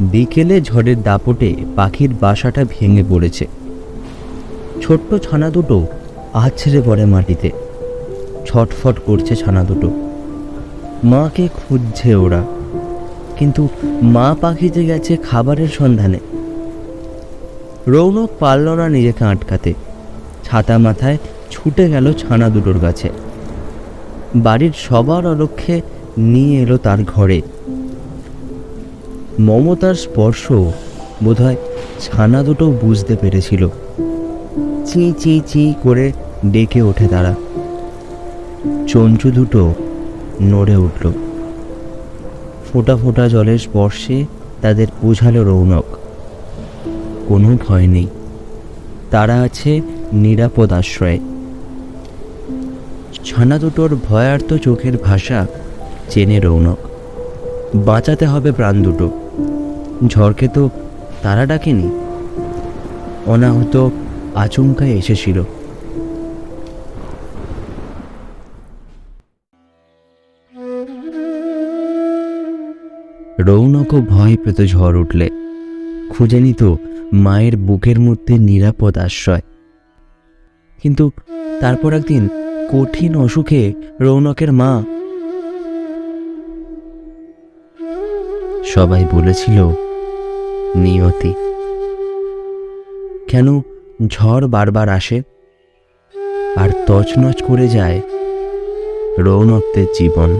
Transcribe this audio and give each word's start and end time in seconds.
বিকেলে 0.00 0.60
ঝড়ের 0.60 1.02
দাপটে 1.02 1.56
পাখির 1.76 2.14
বাসাটা 2.20 2.64
ভেঙে 2.68 3.04
পড়েছে। 3.08 3.46
ছোট্ট 4.82 5.14
ছানা 5.14 5.50
দুটো 5.50 5.86
আছড়ে 6.32 6.82
পড়ে 6.86 7.04
মাটিতে। 7.04 7.50
ছটফট 8.46 8.98
করছে 9.06 9.36
ছানা 9.36 9.64
দুটো। 9.64 9.90
মাকে 11.04 11.48
খুঁজছে 11.48 12.14
ওরা। 12.14 12.44
কিন্তু 13.36 13.68
মা 14.02 14.36
পাখিতে 14.40 14.84
গেছে 14.84 15.16
খাবারের 15.16 15.68
সন্ধানে। 15.68 16.18
রৌনক 17.86 18.30
পারল 18.38 18.68
না 18.68 18.88
নিজেকে 18.88 19.24
আটকাতে। 19.24 19.74
ছাতা 20.44 20.78
মাথায় 20.78 21.18
ছুটে 21.50 21.90
গেল 21.90 22.12
ছানা 22.12 22.48
দুটোর 22.48 22.80
কাছে। 22.80 23.10
বাড়ির 24.36 24.72
সবার 24.76 25.26
অলক্ষ্যে 25.26 25.80
নিয়ে 26.18 26.62
এলো 26.62 26.78
তার 26.78 26.98
ঘরে। 27.04 27.42
মমতার 29.40 29.94
স্পর্শ 29.94 30.52
বোধহয় 31.24 31.56
ছানা 32.00 32.42
দুটো 32.42 32.70
বুঝতে 32.70 33.16
পেরেছিল। 33.16 33.68
চি 34.86 35.12
চি 35.18 35.40
চি 35.46 35.74
করে 35.82 36.12
ডেকে 36.46 36.82
ওঠে 36.82 37.08
তারা। 37.08 37.34
চঞ্চু 38.88 39.30
দুটো 39.30 39.74
নড়ে 40.42 40.76
উঠল। 40.76 41.12
ফোঁটা 42.72 42.96
ফোঁটা 42.96 43.28
জলের 43.28 43.58
স্পর্শে 43.58 44.24
তাদের 44.62 44.86
বোঝালো 45.02 45.44
রৌনক। 45.44 45.84
কোনো 47.28 47.58
ভয় 47.68 47.86
নেই। 47.86 48.06
তারা 49.10 49.40
আছে 49.40 49.80
নিরাপদ 50.12 50.72
আশ্রয়ে। 50.72 51.18
ছানা 53.24 53.58
দুটোর 53.58 53.96
ভয়ার্ত 54.08 54.56
চোখের 54.56 54.98
ভাষা 54.98 55.46
চেনে 56.10 56.40
রৌনক। 56.40 56.78
বাঁচাতে 57.74 58.26
হবে 58.26 58.52
প্রাণ 58.52 58.82
দুটো। 58.82 59.19
ঝড়কে 60.06 60.48
তো 60.48 60.70
তারা 61.22 61.46
ডাকেনি। 61.46 61.90
অনাহত 63.26 63.88
আচমকায় 64.34 64.90
এসেছিল। 64.90 65.42
রৌনকও 73.38 74.00
ভয় 74.00 74.36
পেত 74.44 74.62
ঝড় 74.62 75.00
উঠলে। 75.00 75.30
খুঁজে 76.10 76.40
নিত 76.40 76.74
মায়ের 77.12 77.56
বুকের 77.56 78.00
মধ্যে 78.00 78.38
নিরাপদ 78.38 78.98
আশ্রয়। 78.98 79.40
কিন্তু 80.82 81.10
তারপর 81.60 81.92
একদিন 81.92 82.28
কঠিন 82.72 83.16
অসুখে 83.16 83.72
রৌনকের 84.00 84.52
মা 84.52 84.82
সবাই 88.64 89.04
বলেছিল 89.12 89.89
নিয়তি। 90.76 91.34
কেন 93.28 93.60
ঝড় 94.06 94.46
বারবার 94.46 94.88
আসে? 94.88 95.22
আর 96.56 96.68
তছনছ 96.86 97.42
করে 97.42 97.68
যায় 97.68 98.00
রৌনকদের 99.18 99.86
জীবন। 99.98 100.38